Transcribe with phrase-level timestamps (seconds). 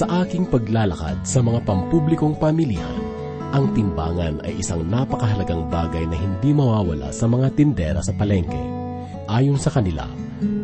[0.00, 3.04] Sa aking paglalakad sa mga pampublikong pamilihan,
[3.52, 8.64] ang timbangan ay isang napakahalagang bagay na hindi mawawala sa mga tindera sa palengke.
[9.28, 10.08] Ayon sa kanila,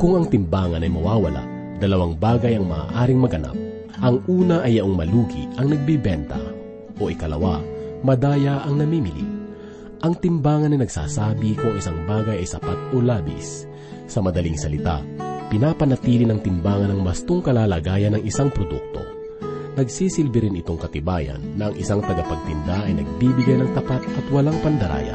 [0.00, 1.45] kung ang timbangan ay mawawala,
[1.77, 3.52] dalawang bagay ang maaaring maganap.
[4.00, 6.41] Ang una ay ang malugi ang nagbibenta
[6.96, 7.60] o ikalawa,
[8.09, 9.28] madaya ang namimili.
[10.00, 13.68] Ang timbangan ay nagsasabi kung isang bagay ay sapat o labis.
[14.09, 15.05] Sa madaling salita,
[15.52, 19.16] pinapanatili ng timbangan ang mastong kalalagayan ng isang produkto
[19.76, 25.14] nagsisilbi rin itong katibayan na ang isang tagapagtinda ay nagbibigay ng tapat at walang pandaraya.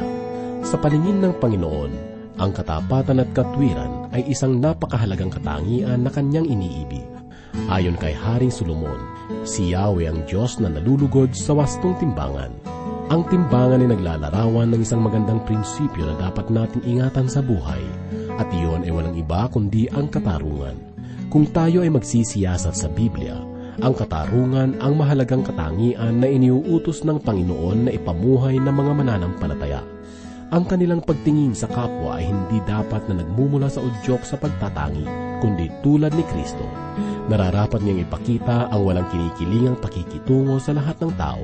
[0.62, 1.92] Sa paningin ng Panginoon,
[2.38, 7.04] ang katapatan at katwiran ay isang napakahalagang katangian na kanyang iniibig.
[7.68, 8.96] Ayon kay Haring Solomon,
[9.44, 12.54] si Yahweh ang Diyos na nalulugod sa wastong timbangan.
[13.12, 17.82] Ang timbangan ay naglalarawan ng isang magandang prinsipyo na dapat natin ingatan sa buhay,
[18.40, 20.78] at iyon ay walang iba kundi ang katarungan.
[21.28, 27.88] Kung tayo ay magsisiyasat sa Biblia, ang katarungan ang mahalagang katangian na iniuutos ng Panginoon
[27.88, 29.80] na ipamuhay ng mga mananampalataya.
[30.52, 35.08] Ang kanilang pagtingin sa kapwa ay hindi dapat na nagmumula sa udyok sa pagtatangi,
[35.40, 36.68] kundi tulad ni Kristo.
[37.32, 41.40] Nararapat niyang ipakita ang walang kinikilingang pakikitungo sa lahat ng tao.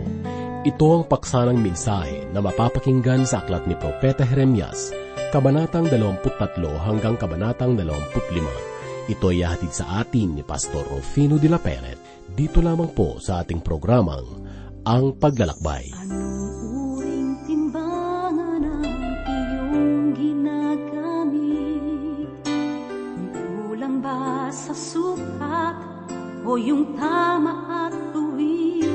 [0.68, 4.92] Ito ang paksanang mensahe na mapapakinggan sa aklat ni Propeta Jeremias,
[5.32, 6.28] Kabanatang 23
[6.84, 9.08] hanggang Kabanatang 25.
[9.08, 12.07] Ito ay hatid sa atin ni Pastor Rufino de la Peret
[12.38, 14.22] dito lamang po sa ating programang
[14.86, 15.90] Ang Paglalakbay.
[15.90, 16.54] Anong
[16.94, 18.86] uring timbangan ang
[19.26, 21.66] iyong ginagamit?
[23.66, 25.82] Kulang ba sa sukat
[26.46, 28.86] o yung tama at tuwid?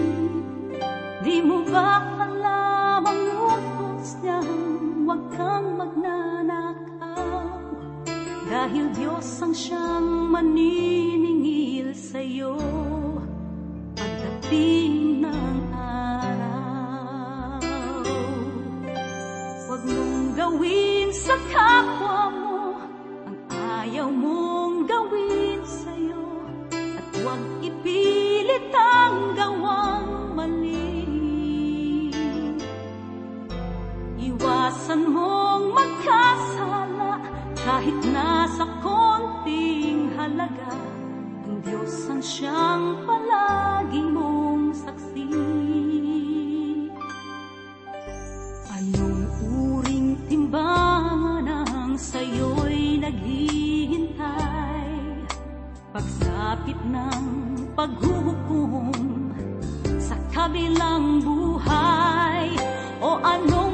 [1.28, 7.44] Di mo ba alam ang utos niyang huwag kang magnanakaw?
[8.48, 12.56] Dahil Diyos ang siyang maniningil sa'yo
[14.44, 17.64] pagdating ng araw.
[19.72, 19.88] Huwag
[20.36, 22.76] gawin sa kapwa mo
[23.24, 23.40] ang
[23.80, 26.44] ayaw mong gawin sa'yo
[26.76, 32.12] at huwag ipilit ang gawang mali.
[34.20, 37.16] Iwasan mong magkasala
[37.64, 40.76] kahit nasa konting halaga
[41.48, 44.03] ang Diyos ang siyang palagi
[56.64, 57.24] Pagsapit ng
[57.76, 58.96] paghuhukom
[60.00, 62.56] sa kabilang buhay?
[63.04, 63.73] O anong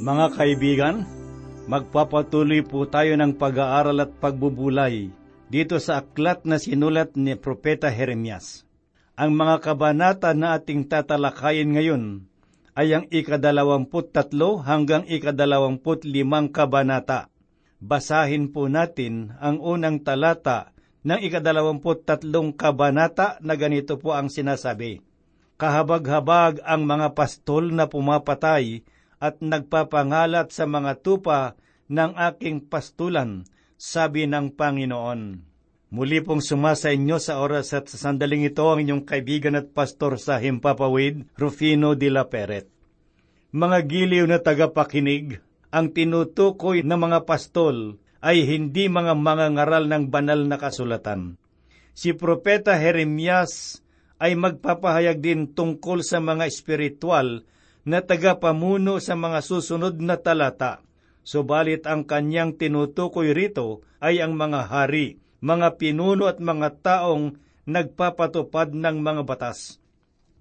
[0.00, 1.04] Mga kaibigan,
[1.68, 5.12] magpapatuloy po tayo ng pag-aaral at pagbubulay
[5.52, 8.64] dito sa aklat na sinulat ni Propeta Jeremias.
[9.12, 12.04] Ang mga kabanata na ating tatalakayin ngayon
[12.72, 17.28] ay ang ikadalawamput tatlo hanggang ikadalawamput limang kabanata.
[17.76, 20.72] Basahin po natin ang unang talata
[21.04, 25.04] ng ikadalawamput tatlong kabanata na ganito po ang sinasabi.
[25.60, 28.80] Kahabag-habag ang mga pastol na pumapatay
[29.20, 31.54] at nagpapangalat sa mga tupa
[31.92, 33.44] ng aking pastulan,
[33.76, 35.44] sabi ng Panginoon.
[35.90, 40.16] Muli pong sumasa inyo sa oras at sa sandaling ito ang inyong kaibigan at pastor
[40.16, 42.70] sa Himpapawid, Rufino de la Peret.
[43.50, 45.42] Mga giliw na tagapakinig,
[45.74, 51.34] ang tinutukoy ng mga pastol ay hindi mga mangangaral ng banal na kasulatan.
[51.90, 53.82] Si Propeta Jeremias
[54.22, 57.42] ay magpapahayag din tungkol sa mga espiritual
[57.84, 60.84] na tagapamuno sa mga susunod na talata.
[61.20, 67.36] Subalit ang kanyang tinutukoy rito ay ang mga hari, mga pinuno at mga taong
[67.68, 69.80] nagpapatupad ng mga batas.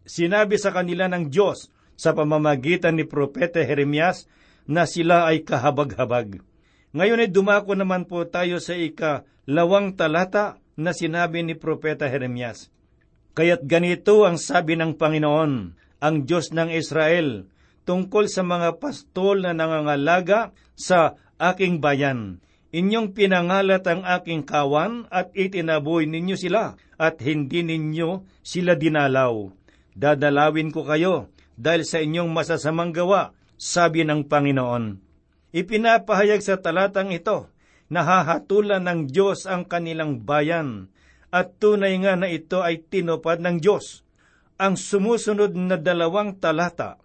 [0.07, 1.69] Sinabi sa kanila ng Diyos
[1.99, 4.25] sa pamamagitan ni Propeta Jeremias
[4.65, 6.41] na sila ay kahabag-habag.
[6.95, 12.71] Ngayon ay dumako naman po tayo sa ika-lawang talata na sinabi ni Propeta Jeremias.
[13.37, 17.47] Kaya't ganito ang sabi ng Panginoon, ang Diyos ng Israel,
[17.83, 22.43] tungkol sa mga pastol na nangangalaga sa aking bayan.
[22.69, 29.49] Inyong pinangalat ang aking kawan at itinaboy ninyo sila at hindi ninyo sila dinalaw.
[29.97, 35.01] Dadalawin ko kayo dahil sa inyong masasamang gawa, sabi ng Panginoon.
[35.51, 37.51] Ipinapahayag sa talatang ito,
[37.91, 40.87] nahahatulan ng Diyos ang kanilang bayan,
[41.33, 44.07] at tunay nga na ito ay tinupad ng Diyos.
[44.59, 46.99] Ang sumusunod na dalawang talata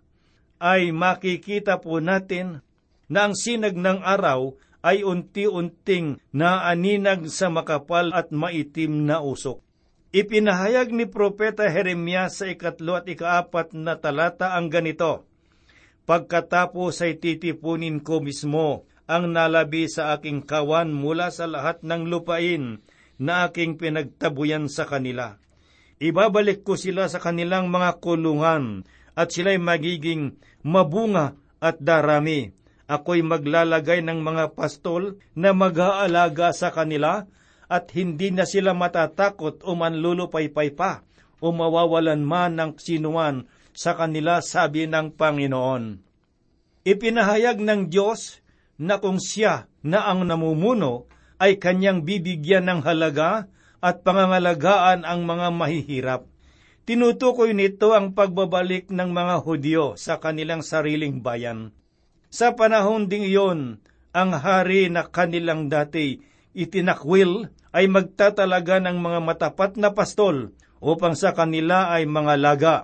[0.58, 2.66] ay makikita po natin
[3.06, 9.62] na ang sinag ng araw ay unti-unting naaninag sa makapal at maitim na usok.
[10.10, 15.26] Ipinahayag ni Propeta Jeremias sa ikatlo at ikaapat na talata ang ganito,
[16.04, 22.84] Pagkatapos ay titipunin ko mismo ang nalabi sa aking kawan mula sa lahat ng lupain
[23.16, 25.40] na aking pinagtabuyan sa kanila.
[26.02, 28.82] Ibabalik ko sila sa kanilang mga kulungan
[29.14, 30.35] at sila'y magiging
[30.67, 32.50] mabunga at darami.
[32.85, 37.25] Ako'y maglalagay ng mga pastol na mag-aalaga sa kanila
[37.70, 41.00] at hindi na sila matatakot o manlulupaypay pa
[41.41, 45.99] o mawawalan man ng sinuman sa kanila, sabi ng Panginoon.
[46.85, 48.44] Ipinahayag ng Diyos
[48.79, 51.08] na kung siya na ang namumuno
[51.40, 53.50] ay kanyang bibigyan ng halaga
[53.84, 56.22] at pangangalagaan ang mga mahihirap.
[56.88, 61.76] Tinutukoy nito ang pagbabalik ng mga Hudyo sa kanilang sariling bayan.
[62.32, 63.84] Sa panahon ding iyon,
[64.16, 66.25] ang hari na kanilang dati
[66.56, 72.76] itinakwil ay magtatalaga ng mga matapat na pastol upang sa kanila ay mga laga.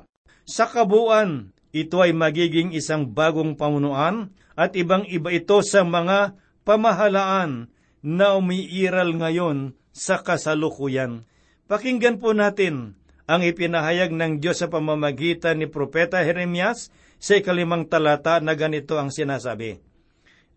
[0.45, 6.35] Sa kabuuan, ito ay magiging isang bagong pamunuan at ibang iba ito sa mga
[6.67, 7.71] pamahalaan
[8.03, 11.27] na umiiral ngayon sa kasalukuyan.
[11.71, 12.99] Pakinggan po natin
[13.31, 16.91] ang ipinahayag ng Diyos sa pamamagitan ni Propeta Jeremias
[17.23, 19.79] sa ikalimang talata na ganito ang sinasabi.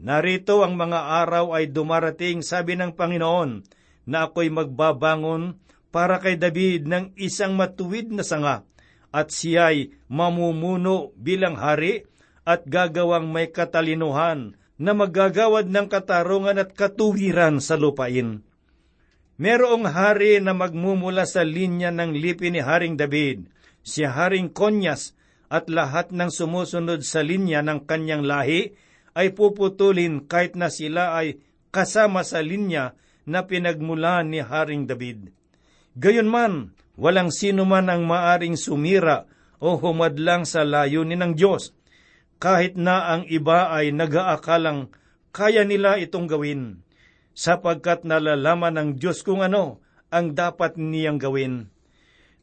[0.01, 3.61] Narito ang mga araw ay dumarating, sabi ng Panginoon,
[4.09, 5.61] na ako'y magbabangon
[5.93, 8.65] para kay David ng isang matuwid na sanga
[9.13, 12.09] at siya'y mamumuno bilang hari
[12.43, 18.41] at gagawang may katalinuhan na magagawad ng katarungan at katuwiran sa lupain.
[19.41, 23.49] Merong hari na magmumula sa linya ng lipi ni Haring David,
[23.81, 25.17] si Haring Konyas
[25.49, 28.77] at lahat ng sumusunod sa linya ng kanyang lahi
[29.17, 31.41] ay puputulin kahit na sila ay
[31.73, 32.93] kasama sa linya
[33.25, 35.33] na pinagmulan ni Haring David.
[35.97, 39.25] Gayunman, walang sino man ang maaring sumira
[39.57, 41.73] o humadlang sa layunin ng Diyos,
[42.37, 44.93] kahit na ang iba ay nagaakalang
[45.33, 46.85] kaya nila itong gawin,
[47.33, 49.81] sapagkat nalalaman ng Diyos kung ano
[50.13, 51.73] ang dapat niyang gawin.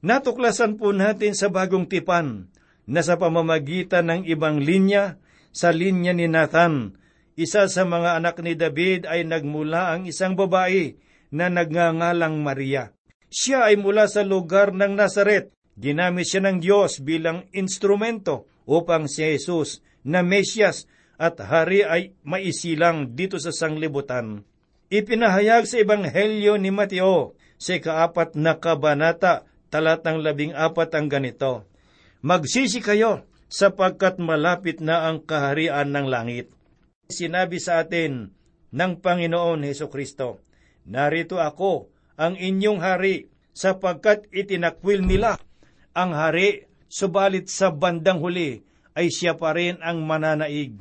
[0.02, 2.50] Natuklasan po natin sa bagong tipan
[2.90, 5.22] na sa pamamagitan ng ibang linya,
[5.54, 6.98] sa linya ni Nathan,
[7.40, 10.98] isa sa mga anak ni David ay nagmula ang isang babae
[11.30, 12.92] na nagngangalang Maria.
[13.30, 15.54] Siya ay mula sa lugar ng Nazaret.
[15.78, 20.84] Ginamit siya ng Diyos bilang instrumento upang si Jesus na Mesyas
[21.16, 24.44] at hari ay maisilang dito sa sanglibutan.
[24.90, 31.64] Ipinahayag sa Ebanghelyo ni Mateo sa kaapat na kabanata talatang labing apat ang ganito.
[32.26, 36.50] Magsisi kayo sapagkat malapit na ang kaharian ng langit
[37.12, 38.30] sinabi sa atin
[38.70, 40.40] ng Panginoon Heso Kristo,
[40.86, 45.36] Narito ako, ang inyong hari, sapagkat itinakwil nila
[45.92, 48.62] ang hari, subalit sa bandang huli
[48.94, 50.78] ay siya pa rin ang mananaig.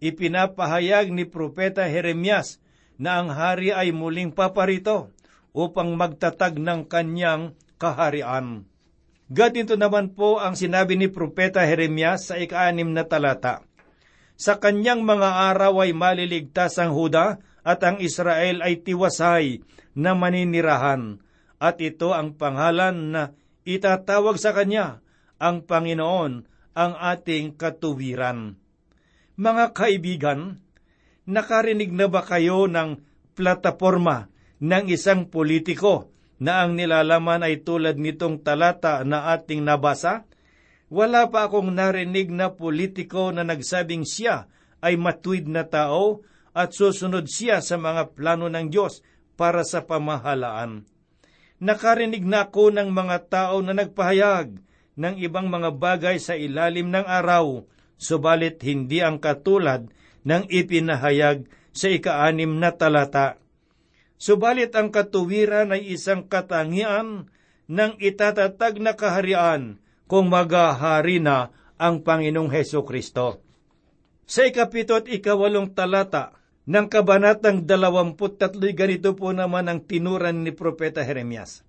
[0.00, 2.60] Ipinapahayag ni Propeta Jeremias
[2.96, 5.12] na ang hari ay muling paparito
[5.56, 8.68] upang magtatag ng kanyang kaharian.
[9.26, 13.66] Ganito naman po ang sinabi ni Propeta Jeremias sa ikaanim na talata.
[14.36, 19.64] Sa kanyang mga araw ay maliligtas ang Huda at ang Israel ay tiwasay
[19.96, 21.18] na maninirahan.
[21.56, 23.22] At ito ang pangalan na
[23.64, 25.00] itatawag sa kanya,
[25.40, 26.44] ang Panginoon,
[26.76, 28.60] ang ating katuwiran.
[29.40, 30.60] Mga kaibigan,
[31.26, 33.02] nakarinig na ba kayo ng
[33.36, 34.30] plataforma
[34.62, 36.08] ng isang politiko
[36.40, 40.24] na ang nilalaman ay tulad nitong talata na ating nabasa?
[40.86, 44.46] Wala pa akong narinig na politiko na nagsabing siya
[44.78, 46.22] ay matuwid na tao
[46.54, 49.02] at susunod siya sa mga plano ng Diyos
[49.34, 50.86] para sa pamahalaan.
[51.58, 54.56] Nakarinig na ako ng mga tao na nagpahayag
[54.96, 57.64] ng ibang mga bagay sa ilalim ng araw,
[58.00, 59.88] subalit hindi ang katulad
[60.26, 63.38] ng ipinahayag sa ikaanim na talata.
[64.18, 67.30] Subalit ang katuwiran ay isang katangian
[67.70, 69.78] ng itatatag na kaharian
[70.10, 73.44] kung magahari na ang Panginoong Heso Kristo.
[74.26, 76.34] Sa ikapito at ikawalong talata
[76.66, 81.62] ng kabanatang dalawamput tatlo'y ganito po naman ang tinuran ni Propeta Jeremias.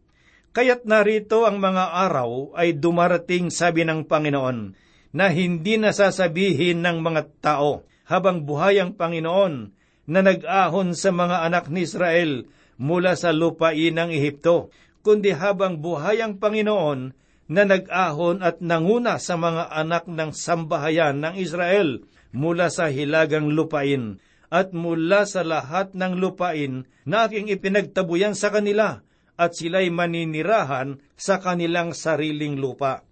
[0.57, 4.73] Kaya't narito ang mga araw ay dumarating sabi ng Panginoon
[5.13, 9.75] na hindi nasasabihin ng mga tao habang buhay ang Panginoon
[10.07, 12.47] na nag-ahon sa mga anak ni Israel
[12.79, 14.71] mula sa lupain ng Ehipto,
[15.03, 17.11] kundi habang buhay ang Panginoon
[17.47, 24.19] na nag-ahon at nanguna sa mga anak ng sambahayan ng Israel mula sa hilagang lupain
[24.47, 29.03] at mula sa lahat ng lupain na aking ipinagtabuyan sa kanila
[29.35, 33.03] at sila'y maninirahan sa kanilang sariling lupa.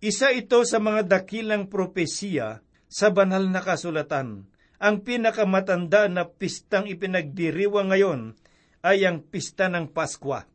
[0.00, 7.92] Isa ito sa mga dakilang propesiya sa banal na kasulatan ang pinakamatanda na pistang ipinagdiriwang
[7.92, 8.34] ngayon
[8.80, 10.48] ay ang pista ng Paskwa.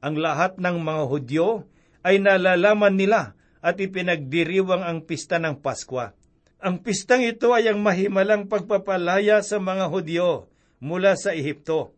[0.00, 1.68] Ang lahat ng mga Hudyo
[2.00, 6.16] ay nalalaman nila at ipinagdiriwang ang pista ng Paskwa.
[6.64, 10.48] Ang pistang ito ay ang mahimalang pagpapalaya sa mga Hudyo
[10.80, 11.92] mula sa Ehipto.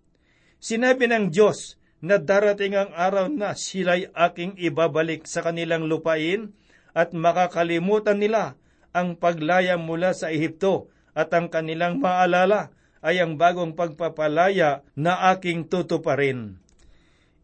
[0.59, 6.51] Sinabi ng Diyos na darating ang araw na sila'y aking ibabalik sa kanilang lupain
[6.99, 8.59] at makakalimutan nila
[8.91, 15.67] ang paglaya mula sa Ehipto at ang kanilang maalala ay ang bagong pagpapalaya na aking
[15.67, 16.61] tutuparin.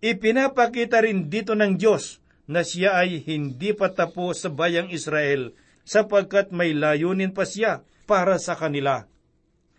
[0.05, 6.53] Ipinapakita rin dito ng Diyos na siya ay hindi pa tapos sa bayang Israel sapagkat
[6.53, 9.09] may layunin pa siya para sa kanila.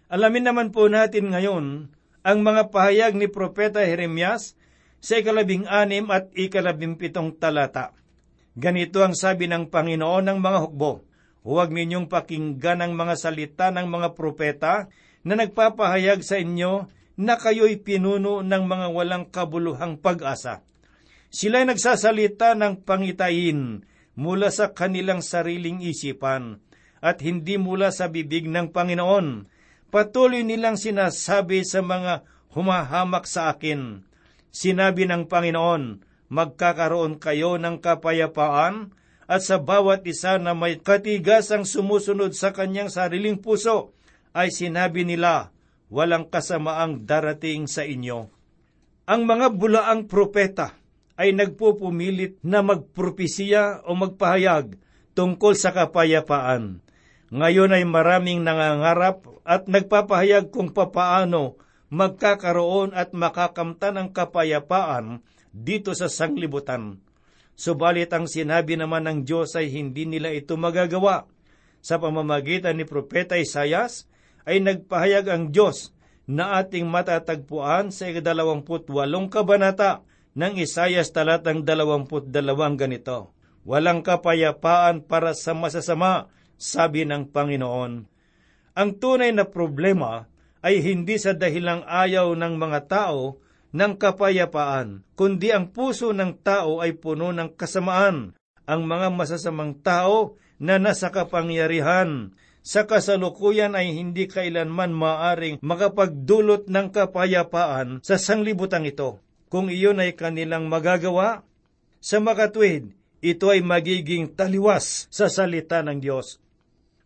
[0.07, 1.91] Alamin naman po natin ngayon
[2.27, 4.55] ang mga pahayag ni Propeta Jeremias
[4.99, 7.93] sa ikalabing anim at ikalabing pitong talata.
[8.57, 11.05] Ganito ang sabi ng Panginoon ng mga hukbo,
[11.45, 14.89] Huwag ninyong pakinggan ang mga salita ng mga propeta
[15.21, 20.61] na nagpapahayag sa inyo na kayo'y pinuno ng mga walang kabuluhang pag-asa.
[21.33, 23.83] Sila'y nagsasalita ng pangitain
[24.17, 26.63] mula sa kanilang sariling isipan
[27.03, 29.49] at hindi mula sa bibig ng Panginoon.
[29.93, 34.03] Patuloy nilang sinasabi sa mga humahamak sa akin.
[34.49, 38.91] Sinabi ng Panginoon, magkakaroon kayo ng kapayapaan
[39.27, 43.91] at sa bawat isa na may katigasang sumusunod sa kanyang sariling puso,
[44.31, 45.51] ay sinabi nila,
[45.91, 48.31] walang kasamaang darating sa inyo.
[49.07, 50.75] Ang mga bulaang propeta
[51.19, 54.79] ay nagpupumilit na magpropesiya o magpahayag
[55.17, 56.79] tungkol sa kapayapaan.
[57.31, 65.23] Ngayon ay maraming nangangarap at nagpapahayag kung papaano magkakaroon at makakamtan ng kapayapaan
[65.55, 66.99] dito sa sanglibutan.
[67.57, 71.25] Subalit ang sinabi naman ng Diyos ay hindi nila ito magagawa.
[71.81, 74.05] Sa pamamagitan ni Propeta Isayas
[74.45, 75.89] ay nagpahayag ang Diyos
[76.29, 80.05] na ating matatagpuan sa ikadalawamput walong kabanata
[80.37, 83.33] ng Isayas talatang dalawamput dalawang ganito.
[83.65, 86.29] Walang kapayapaan para sa masasama,
[86.61, 88.05] sabi ng Panginoon.
[88.77, 90.29] Ang tunay na problema
[90.61, 93.41] ay hindi sa dahilang ayaw ng mga tao
[93.77, 98.33] ng kapayapaan, kundi ang puso ng tao ay puno ng kasamaan.
[98.65, 102.33] Ang mga masasamang tao na nasa kapangyarihan
[102.65, 109.21] sa kasalukuyan ay hindi kailanman maaring makapagdulot ng kapayapaan sa sanglibutan ito.
[109.47, 111.47] Kung iyon ay kanilang magagawa,
[112.03, 112.91] sa makatwid,
[113.23, 116.43] ito ay magiging taliwas sa salita ng Diyos.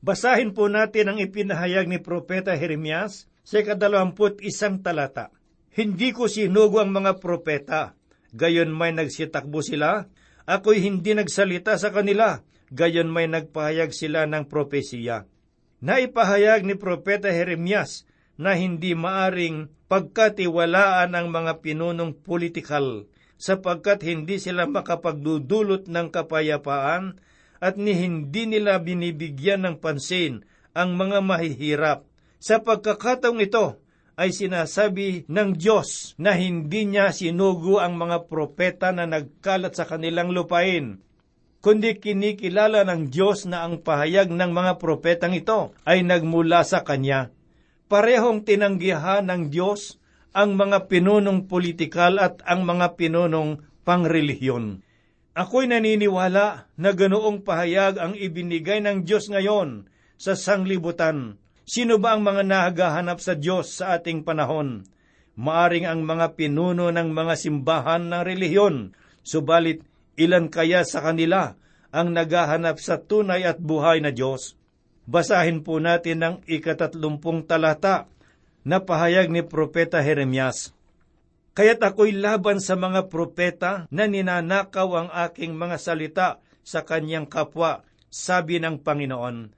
[0.02, 5.30] Basahin po natin ang ipinahayag ni Propeta Jeremias sa kadalawamput isang talata.
[5.72, 7.96] Hindi ko sinugo ang mga propeta,
[8.36, 10.12] gayon may nagsitakbo sila,
[10.44, 12.44] ako'y hindi nagsalita sa kanila,
[12.76, 15.32] gayon may nagpahayag sila ng propesiya.
[15.82, 18.06] Naipahayag ni Propeta Jeremias
[18.38, 23.10] na hindi maaring pagkatiwalaan ang mga pinunong politikal
[23.42, 27.18] sapagkat hindi sila makapagdudulot ng kapayapaan
[27.58, 30.46] at ni hindi nila binibigyan ng pansin
[30.78, 32.06] ang mga mahihirap.
[32.38, 33.81] Sa pagkakataong ito,
[34.22, 40.30] ay sinasabi ng Diyos na hindi niya sinugo ang mga propeta na nagkalat sa kanilang
[40.30, 41.02] lupain,
[41.66, 47.34] kundi kinikilala ng Diyos na ang pahayag ng mga propetang ito ay nagmula sa Kanya.
[47.90, 49.98] Parehong tinanggihan ng Diyos
[50.38, 54.86] ang mga pinunong politikal at ang mga pinunong pangrelihiyon.
[55.34, 59.90] Ako'y naniniwala na ganoong pahayag ang ibinigay ng Diyos ngayon
[60.22, 64.84] sa sanglibutan Sino ba ang mga nahagahanap sa Diyos sa ating panahon?
[65.38, 68.92] Maaring ang mga pinuno ng mga simbahan ng relihiyon,
[69.24, 69.86] subalit
[70.20, 71.56] ilan kaya sa kanila
[71.92, 74.60] ang naghahanap sa tunay at buhay na Diyos.
[75.08, 78.08] Basahin po natin ang ikatatlumpung talata
[78.62, 80.72] na pahayag ni Propeta Jeremias.
[81.52, 86.28] Kaya't ako'y laban sa mga propeta na ninanakaw ang aking mga salita
[86.64, 89.52] sa kanyang kapwa, sabi ng Panginoon.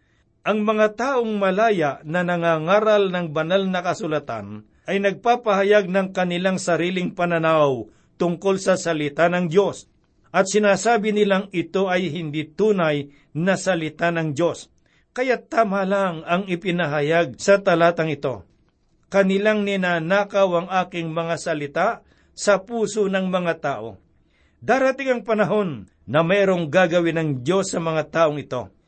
[0.43, 7.15] Ang mga taong malaya na nangangaral ng banal na kasulatan ay nagpapahayag ng kanilang sariling
[7.15, 7.88] pananaw
[8.19, 9.88] tungkol sa salita ng Diyos
[10.35, 14.67] at sinasabi nilang ito ay hindi tunay na salita ng Diyos.
[15.15, 18.43] Kaya tama lang ang ipinahayag sa talatang ito.
[19.07, 21.88] Kanilang ninanakaw ang aking mga salita
[22.35, 23.95] sa puso ng mga tao.
[24.59, 28.82] Darating ang panahon na mayroong gagawin ng Diyos sa mga taong ito.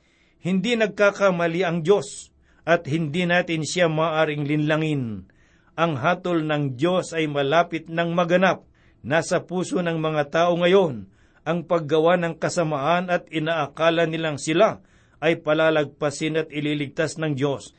[0.46, 2.30] Hindi nagkakamali ang Diyos
[2.70, 5.26] at hindi natin siya maaring linlangin.
[5.74, 8.62] Ang hatol ng Diyos ay malapit ng maganap.
[9.02, 11.10] Nasa puso ng mga tao ngayon
[11.46, 14.86] ang paggawa ng kasamaan at inaakala nilang sila
[15.18, 17.74] ay palalagpasin at ililigtas ng Diyos.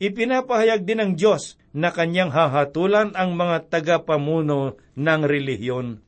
[0.00, 6.00] Ipinapahayag din ng Diyos na kanyang hahatulan ang mga tagapamuno ng relihiyon.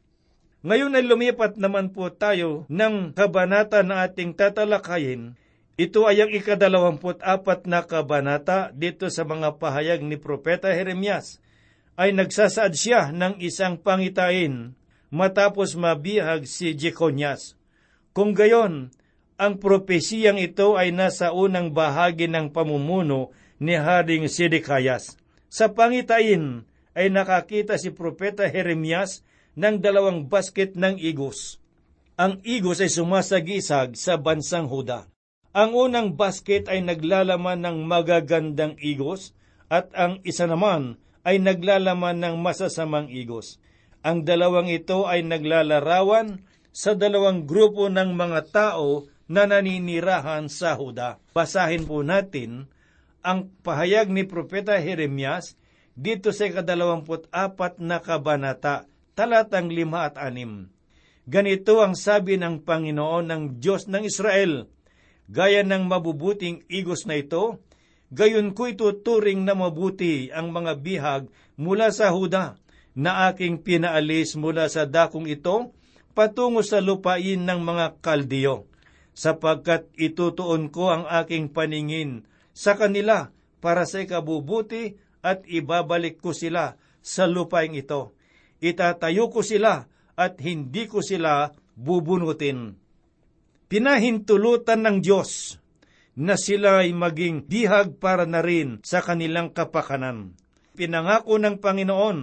[0.64, 5.36] Ngayon ay lumipat naman po tayo ng kabanata na ating tatalakayin.
[5.78, 11.38] Ito ay ang ikadalawamput apat na kabanata dito sa mga pahayag ni Propeta Jeremias.
[11.94, 14.74] Ay nagsasaad siya ng isang pangitain
[15.14, 17.54] matapos mabihag si Jeconias.
[18.10, 18.90] Kung gayon,
[19.38, 23.30] ang propesiyang ito ay nasa unang bahagi ng pamumuno
[23.62, 25.14] ni Haring Sidikayas.
[25.46, 26.66] Sa pangitain
[26.98, 29.22] ay nakakita si Propeta Jeremias
[29.54, 31.62] ng dalawang basket ng igos.
[32.18, 35.06] Ang igos ay sumasagisag sa bansang Huda.
[35.56, 39.32] Ang unang basket ay naglalaman ng magagandang igos
[39.72, 43.56] at ang isa naman ay naglalaman ng masasamang igos.
[44.04, 51.20] Ang dalawang ito ay naglalarawan sa dalawang grupo ng mga tao na naninirahan sa Huda.
[51.32, 52.68] Basahin po natin
[53.20, 55.58] ang pahayag ni Propeta Jeremias
[55.98, 58.86] dito sa kadalawamput apat na kabanata,
[59.18, 60.70] talatang lima at anim.
[61.28, 64.70] Ganito ang sabi ng Panginoon ng Diyos ng Israel,
[65.28, 67.60] Gaya ng mabubuting igos na ito,
[68.08, 71.22] gayon ko ituturing na mabuti ang mga bihag
[71.60, 72.56] mula sa Huda
[72.96, 75.76] na aking pinaalis mula sa dakong ito
[76.16, 78.66] patungo sa lupain ng mga kaldiyo,
[79.12, 83.30] sapagkat itutuon ko ang aking paningin sa kanila
[83.62, 88.16] para sa ikabubuti at ibabalik ko sila sa lupain ito.
[88.58, 89.86] Itatayo ko sila
[90.18, 92.74] at hindi ko sila bubunutin.
[93.68, 95.60] Pinahintulutan ng Diyos
[96.16, 100.32] na sila ay maging dihag para na rin sa kanilang kapakanan.
[100.72, 102.18] Pinangako ng Panginoon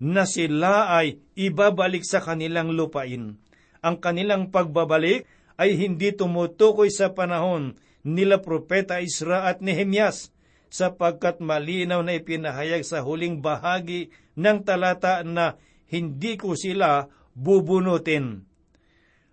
[0.00, 3.36] na sila ay ibabalik sa kanilang lupain.
[3.84, 5.28] Ang kanilang pagbabalik
[5.60, 10.32] ay hindi tumutukoy sa panahon nila Propeta Isra at Nehemias,
[10.72, 14.08] sapagkat malinaw na ipinahayag sa huling bahagi
[14.40, 18.47] ng talata na hindi ko sila bubunutin.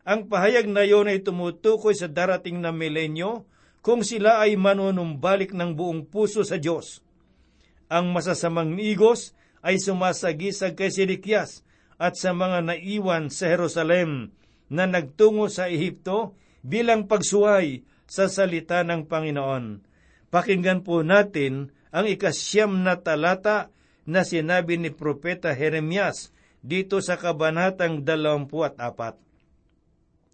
[0.06, 3.50] Ang pahayag na iyon ay tumutukoy sa darating na milenyo
[3.82, 7.02] kung sila ay manunumbalik ng buong puso sa Diyos.
[7.90, 9.34] Ang masasamang igos
[9.66, 11.66] ay sumasagisag kay Sidikyas
[11.98, 14.30] at sa mga naiwan sa Jerusalem
[14.70, 19.82] na nagtungo sa Ehipto bilang pagsuway sa salita ng Panginoon.
[20.30, 23.74] Pakinggan po natin ang ikasyam na talata
[24.06, 26.30] na sinabi ni Propeta Jeremias
[26.62, 29.26] dito sa kabanatang 24.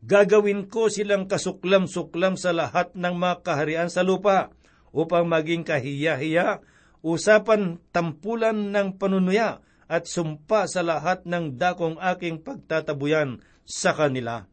[0.01, 4.49] Gagawin ko silang kasuklam-suklam sa lahat ng mga kaharian sa lupa
[4.89, 6.65] upang maging kahiya-hiya
[7.05, 14.49] usapan tampulan ng panunuya at sumpa sa lahat ng dakong aking pagtatabuyan sa kanila.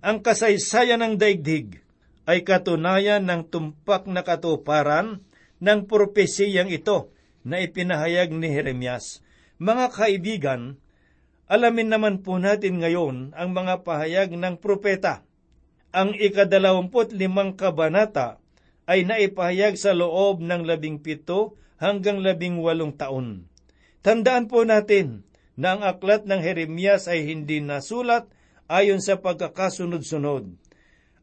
[0.00, 1.84] Ang kasaysayan ng daigdig
[2.24, 5.20] ay katunayan ng tumpak na katuparan
[5.60, 7.12] ng propesiyang ito
[7.44, 9.20] na ipinahayag ni Jeremias.
[9.60, 10.80] Mga kaibigan,
[11.50, 15.26] alamin naman po natin ngayon ang mga pahayag ng propeta.
[15.94, 18.42] Ang ikadalawamput limang kabanata
[18.84, 23.48] ay naipahayag sa loob ng labing pito hanggang labing walong taon.
[24.04, 25.24] Tandaan po natin
[25.56, 28.28] na ang aklat ng Jeremias ay hindi nasulat
[28.68, 30.50] ayon sa pagkakasunod-sunod.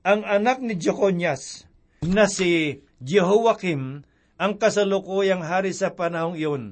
[0.01, 1.69] Ang anak ni Jeconias
[2.01, 4.01] na si Jehoiakim
[4.41, 6.63] ang kasalukuyang hari sa panahong iyon.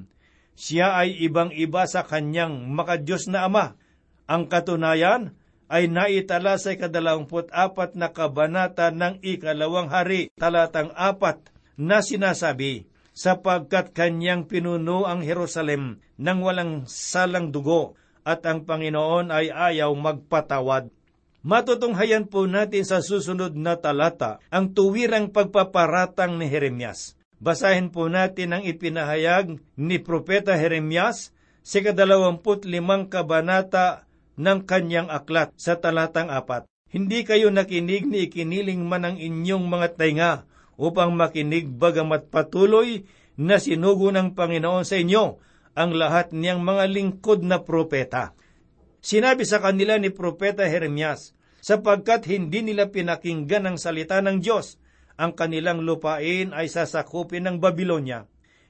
[0.60, 3.80] Siya ay ibang-iba sa kanyang makadiyos na ama.
[4.28, 5.32] Ang katunayan
[5.72, 11.40] ay naitala sa ikadalawamput apat na kabanata ng ikalawang hari, talatang apat,
[11.80, 17.96] na sinasabi, sapagkat kanyang pinuno ang Jerusalem nang walang salang dugo
[18.28, 20.92] at ang Panginoon ay ayaw magpatawad.
[21.40, 27.19] Matutunghayan po natin sa susunod na talata ang tuwirang pagpaparatang ni Jeremias.
[27.40, 31.32] Basahin po natin ang ipinahayag ni Propeta Jeremias
[31.64, 34.04] sa kadalawamput limang kabanata
[34.36, 36.68] ng kanyang aklat sa talatang apat.
[36.92, 40.34] Hindi kayo nakinig ni ikiniling man ang inyong mga tainga
[40.76, 43.08] upang makinig bagamat patuloy
[43.40, 45.40] na sinugo ng Panginoon sa inyo
[45.80, 48.36] ang lahat niyang mga lingkod na propeta.
[49.00, 51.32] Sinabi sa kanila ni Propeta Jeremias,
[51.64, 54.76] sapagkat hindi nila pinakinggan ang salita ng Diyos,
[55.20, 58.24] ang kanilang lupain ay sasakupin ng Babylonia.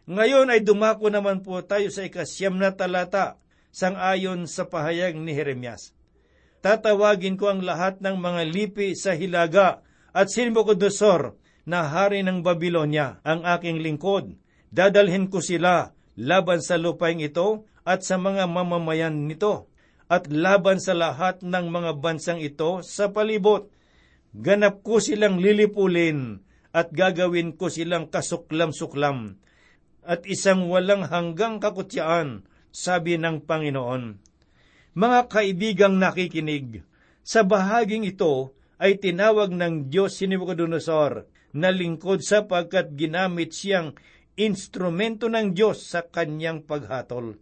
[0.09, 3.38] Ngayon ay dumako naman po tayo sa ikasyam na talata,
[3.69, 5.93] sang-ayon sa pahayag ni Jeremias.
[6.65, 11.38] Tatawagin ko ang lahat ng mga lipi sa hilaga at Sinbukudosor
[11.69, 14.33] na hari ng Babylonia, ang aking lingkod.
[14.73, 19.69] Dadalhin ko sila laban sa lupaing ito at sa mga mamamayan nito
[20.09, 23.69] at laban sa lahat ng mga bansang ito sa palibot.
[24.36, 29.42] Ganap ko silang lilipulin at gagawin ko silang kasuklam-suklam
[30.06, 34.22] at isang walang hanggang kakutyaan, sabi ng Panginoon.
[34.94, 36.86] Mga kaibigang nakikinig,
[37.26, 43.98] sa bahaging ito ay tinawag ng Diyos si Nebuchadnezzar na lingkod sapagkat ginamit siyang
[44.38, 47.38] instrumento ng Diyos sa kanyang paghatol.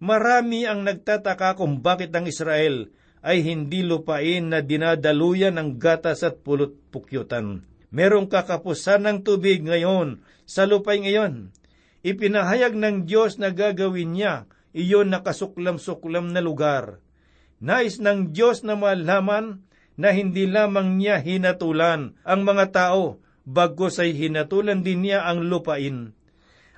[0.00, 2.88] Marami ang nagtataka kung bakit ang Israel
[3.20, 7.64] ay hindi lupain na dinadaluyan ng gatas at pulot pukyutan.
[7.92, 11.52] Merong kakapusan ng tubig ngayon sa lupain ngayon.
[12.00, 17.02] Ipinahayag ng Diyos na gagawin niya iyon na kasuklam-suklam na lugar.
[17.60, 19.60] Nais ng Diyos na malaman
[20.00, 26.16] na hindi lamang niya hinatulan ang mga tao, bagos ay hinatulan din niya ang lupain.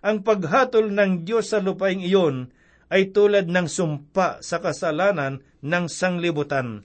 [0.03, 2.51] Ang paghatol ng Diyos sa lupain iyon
[2.93, 6.85] ay tulad ng sumpa sa kasalanan ng sanglibutan,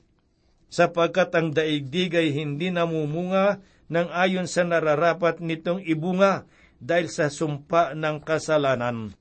[0.72, 3.60] sapagkat ang daigdig ay hindi namumunga
[3.92, 6.48] ng ayon sa nararapat nitong ibunga
[6.80, 9.12] dahil sa sumpa ng kasalanan.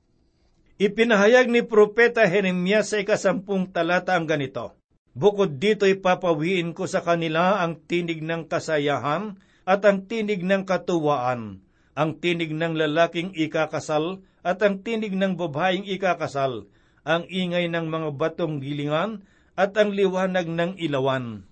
[0.79, 4.79] Ipinahayag ni Propeta Jeremias sa ikasampung talata ang ganito,
[5.17, 11.65] Bukod dito ipapawiin ko sa kanila ang tinig ng kasayahan at ang tinig ng katuwaan,
[11.97, 16.69] ang tinig ng lalaking ikakasal at ang tinig ng babaeng ikakasal,
[17.07, 19.23] ang ingay ng mga batong gilingan
[19.55, 21.47] at ang liwanag ng ilawan.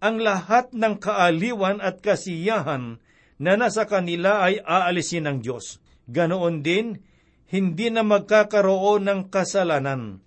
[0.00, 2.96] Ang lahat ng kaaliwan at kasiyahan
[3.36, 5.84] na nasa kanila ay aalisin ng Diyos.
[6.08, 7.04] Ganoon din,
[7.52, 10.24] hindi na magkakaroon ng kasalanan.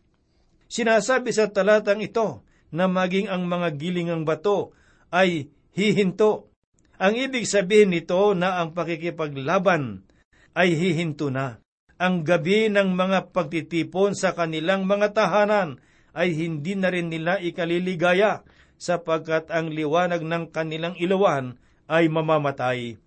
[0.70, 4.78] Sinasabi sa talatang ito na maging ang mga gilingang bato
[5.10, 6.54] ay hihinto.
[7.02, 10.06] Ang ibig sabihin nito na ang pakikipaglaban
[10.54, 11.63] ay hihinto na
[12.04, 15.80] ang gabi ng mga pagtitipon sa kanilang mga tahanan
[16.12, 18.44] ay hindi na rin nila ikaliligaya
[18.76, 21.56] sapagkat ang liwanag ng kanilang ilawan
[21.88, 23.00] ay mamamatay.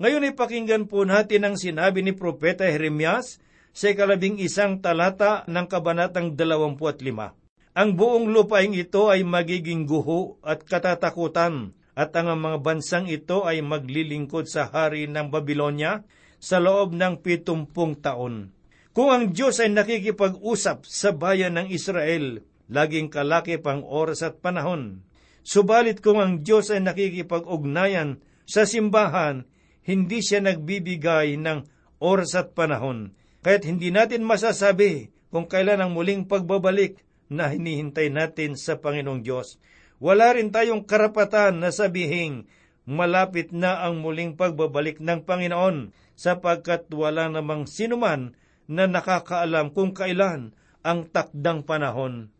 [0.00, 3.36] Ngayon ipakinggan po natin ang sinabi ni Propeta Jeremias
[3.76, 7.76] sa ikalabing isang talata ng Kabanatang 25.
[7.76, 13.60] Ang buong lupaing ito ay magiging guho at katatakutan at ang mga bansang ito ay
[13.60, 16.00] maglilingkod sa hari ng Babylonia
[16.38, 18.54] sa loob ng pitumpung taon.
[18.94, 25.06] Kung ang Diyos ay nakikipag-usap sa bayan ng Israel, laging kalaki pang oras at panahon.
[25.46, 29.46] Subalit kung ang Diyos ay nakikipag-ugnayan sa simbahan,
[29.86, 31.64] hindi siya nagbibigay ng
[32.02, 33.14] oras at panahon.
[33.40, 39.60] Kaya't hindi natin masasabi kung kailan ang muling pagbabalik na hinihintay natin sa Panginoong Diyos.
[40.00, 42.48] Wala rin tayong karapatan na sabihin,
[42.88, 48.34] malapit na ang muling pagbabalik ng Panginoon sapagkat wala namang sinuman
[48.66, 50.50] na nakakaalam kung kailan
[50.82, 52.34] ang takdang panahon.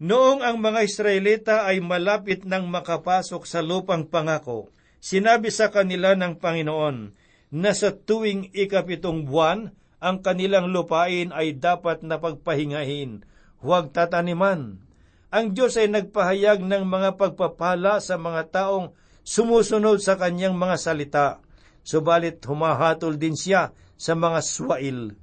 [0.00, 6.40] Noong ang mga Israelita ay malapit nang makapasok sa lupang pangako, sinabi sa kanila ng
[6.40, 6.96] Panginoon
[7.52, 13.26] na sa tuwing ikapitong buwan, ang kanilang lupain ay dapat na pagpahingahin,
[13.58, 14.78] huwag tataniman.
[15.28, 18.94] Ang Diyos ay nagpahayag ng mga pagpapala sa mga taong
[19.26, 21.26] sumusunod sa kanyang mga salita
[21.88, 25.16] subalit humahatol din siya sa mga swail.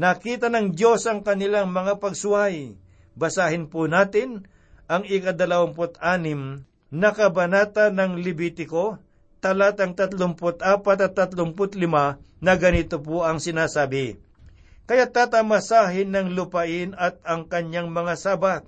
[0.00, 2.80] Nakita ng Diyos ang kanilang mga pagsuway.
[3.12, 4.48] Basahin po natin
[4.88, 8.96] ang ikadalawamput anim na kabanata ng Libitiko,
[9.44, 14.16] talatang 34 at 35 na ganito po ang sinasabi.
[14.88, 18.64] Kaya tatamasahin ng lupain at ang kanyang mga sabat,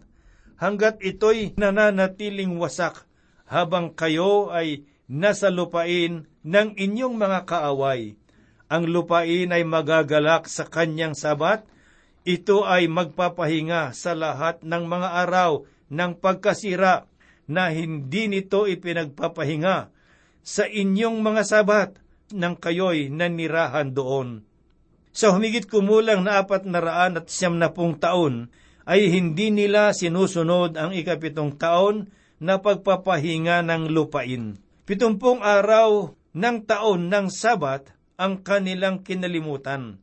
[0.57, 3.05] hanggat ito'y nananatiling wasak,
[3.49, 8.15] habang kayo ay nasa lupain ng inyong mga kaaway.
[8.71, 11.67] Ang lupain ay magagalak sa kanyang sabat,
[12.27, 17.07] ito ay magpapahinga sa lahat ng mga araw ng pagkasira
[17.47, 19.91] na hindi nito ipinagpapahinga
[20.43, 21.91] sa inyong mga sabat
[22.35, 24.43] nang kayo'y nanirahan doon.
[25.15, 28.51] Sa humigit kumulang na apat na raan at siyam na pung taon,
[28.87, 34.59] ay hindi nila sinusunod ang ikapitong taon na pagpapahinga ng lupain.
[34.87, 39.97] Pitumpung araw ng taon ng Sabat ang kanilang kinalimutan.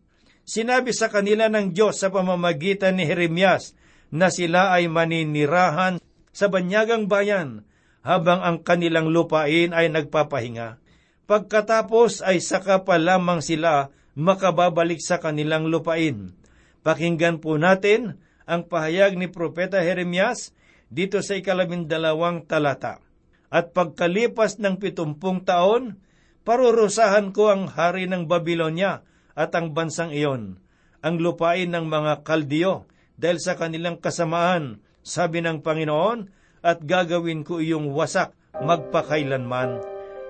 [0.43, 3.77] Sinabi sa kanila ng Diyos sa pamamagitan ni Jeremias
[4.09, 6.01] na sila ay maninirahan
[6.33, 7.63] sa banyagang bayan
[8.01, 10.81] habang ang kanilang lupain ay nagpapahinga.
[11.29, 16.35] Pagkatapos ay saka pa lamang sila makababalik sa kanilang lupain.
[16.83, 20.51] Pakinggan po natin ang pahayag ni Propeta Jeremias
[20.91, 22.99] dito sa ikalabindalawang talata.
[23.47, 26.03] At pagkalipas ng pitumpung taon,
[26.43, 29.03] parurusahan ko ang hari ng Babylonia
[29.33, 30.59] at ang bansang iyon,
[31.03, 32.87] ang lupain ng mga kaldiyo,
[33.19, 36.31] dahil sa kanilang kasamaan, sabi ng Panginoon,
[36.63, 39.83] at gagawin ko iyong wasak magpakailanman.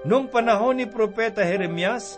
[0.04, 2.18] Noong panahon ni Propeta Jeremias,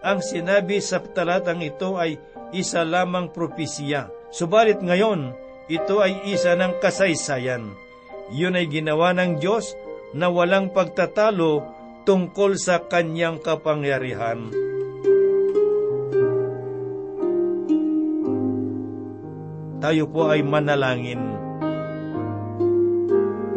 [0.00, 2.16] ang sinabi sa talatang ito ay
[2.54, 4.06] isa lamang propesiya.
[4.30, 5.34] Subalit ngayon,
[5.66, 7.74] ito ay isa ng kasaysayan.
[8.30, 9.74] Yun ay ginawa ng Diyos
[10.14, 11.75] na walang pagtatalo
[12.06, 14.46] tungkol sa kanyang kapangyarihan.
[19.82, 21.20] Tayo po ay manalangin.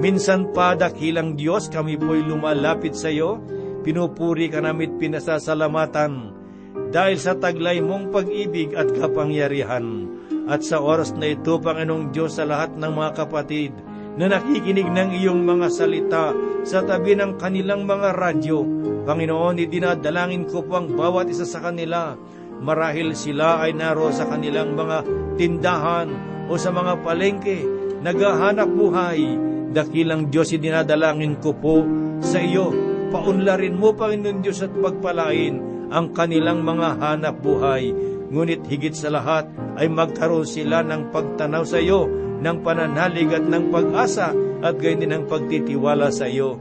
[0.02, 3.38] Minsan pa dakilang Diyos, kami po'y lumalapit sa iyo,
[3.86, 6.34] pinupuri ka namin pinasasalamatan
[6.90, 10.10] dahil sa taglay mong pag-ibig at kapangyarihan.
[10.50, 13.74] At sa oras na ito, Panginoong Diyos, sa lahat ng mga kapatid
[14.20, 16.36] na nakikinig ng iyong mga salita
[16.68, 18.60] sa tabi ng kanilang mga radyo.
[19.08, 22.20] Panginoon, idinadalangin ko po ang bawat isa sa kanila.
[22.60, 25.08] Marahil sila ay naro sa kanilang mga
[25.40, 26.12] tindahan
[26.52, 27.64] o sa mga palengke,
[28.04, 29.24] naghahanap buhay.
[29.72, 31.88] Dakilang Diyos, idinadalangin ko po
[32.20, 32.76] sa iyo.
[33.16, 35.64] Paunlarin mo, Panginoon Diyos, at pagpalain
[35.96, 37.96] ang kanilang mga hanap buhay.
[38.30, 39.48] Ngunit higit sa lahat
[39.80, 45.16] ay magkaroon sila ng pagtanaw sa iyo ng pananalig at ng pag-asa at gayon din
[45.16, 46.60] ang pagtitiwala sa iyo.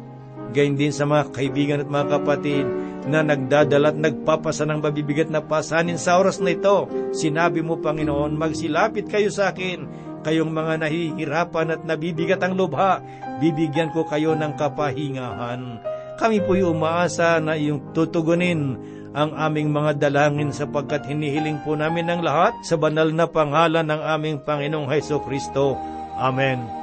[0.54, 2.64] Gayon din sa mga kaibigan at mga kapatid
[3.08, 6.88] na nagdadala at nagpapasa ng mabibigat na pasanin sa oras na ito.
[7.12, 9.88] Sinabi mo, Panginoon, magsilapit kayo sa akin,
[10.24, 13.00] kayong mga nahihirapan at nabibigat ang lubha,
[13.40, 15.80] bibigyan ko kayo ng kapahingahan.
[16.18, 18.76] Kami po'y umaasa na iyong tutugunin
[19.16, 24.02] ang aming mga dalangin sapagkat hinihiling po namin ng lahat sa banal na pangalan ng
[24.04, 25.74] aming Panginoong Heso Kristo.
[26.18, 26.77] Amen.